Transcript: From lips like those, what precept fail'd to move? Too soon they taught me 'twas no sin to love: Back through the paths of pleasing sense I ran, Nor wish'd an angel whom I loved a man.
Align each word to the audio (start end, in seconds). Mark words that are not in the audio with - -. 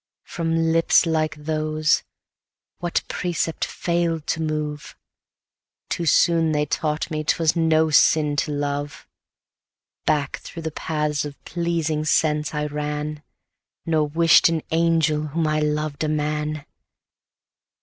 From 0.23 0.71
lips 0.71 1.05
like 1.05 1.35
those, 1.35 2.01
what 2.79 3.03
precept 3.07 3.63
fail'd 3.63 4.25
to 4.29 4.41
move? 4.41 4.95
Too 5.91 6.07
soon 6.07 6.53
they 6.53 6.65
taught 6.65 7.11
me 7.11 7.23
'twas 7.23 7.55
no 7.55 7.91
sin 7.91 8.35
to 8.37 8.51
love: 8.51 9.07
Back 10.07 10.37
through 10.37 10.63
the 10.63 10.71
paths 10.71 11.23
of 11.23 11.35
pleasing 11.45 12.03
sense 12.03 12.51
I 12.51 12.65
ran, 12.65 13.21
Nor 13.85 14.07
wish'd 14.07 14.49
an 14.49 14.63
angel 14.71 15.27
whom 15.27 15.45
I 15.45 15.59
loved 15.59 16.03
a 16.03 16.09
man. 16.09 16.65